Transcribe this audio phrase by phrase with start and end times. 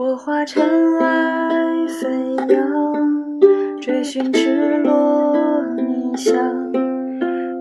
[0.00, 0.62] 我化尘
[1.00, 1.58] 埃
[2.00, 5.34] 飞扬，追寻赤裸
[5.76, 6.36] 逆翔，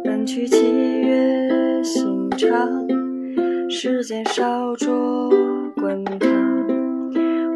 [0.04, 2.48] 奔去七月心肠，
[3.72, 5.32] 时间烧灼
[5.78, 6.30] 滚烫，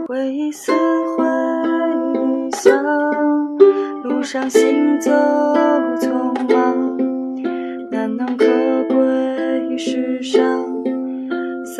[0.07, 1.25] 回忆撕毁
[2.15, 2.83] 臆想，
[4.01, 5.11] 路上行走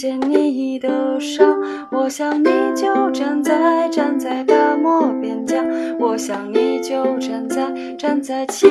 [0.00, 1.60] 见你的伤，
[1.92, 5.62] 我想你就站在站在大漠边疆，
[5.98, 8.66] 我想你就站在站在七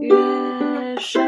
[0.00, 0.16] 月
[0.98, 1.24] 上。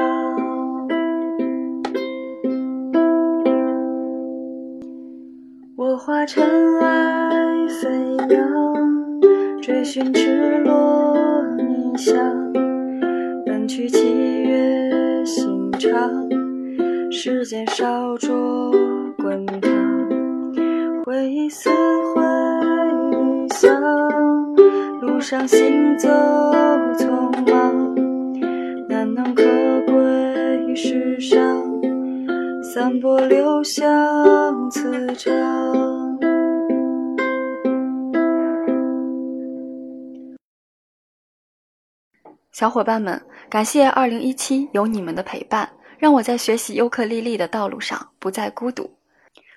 [5.76, 6.44] 我化尘
[6.80, 7.30] 埃
[7.68, 12.16] 飞扬，追寻赤裸逆翔，
[13.46, 14.08] 奔去七
[14.42, 16.28] 月心肠。
[17.10, 18.72] 时间烧灼，
[21.44, 21.68] 回忆似
[22.14, 22.22] 回
[23.50, 23.70] 响，
[25.02, 26.08] 路上行走
[26.94, 27.94] 匆忙，
[28.88, 29.44] 难能可
[29.82, 31.38] 贵世上，
[32.62, 35.32] 散播留香磁场。
[42.52, 43.20] 小伙伴们，
[43.50, 45.68] 感谢二零一七有你们的陪伴。
[45.98, 48.90] 让我在学习尤克里里的道路上不再孤独。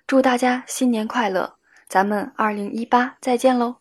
[0.06, 1.57] 祝大家新年快乐！
[1.88, 3.78] 咱们二零一八再见喽！